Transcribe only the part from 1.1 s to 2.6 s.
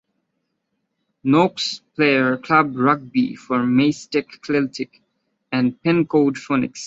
Nokes played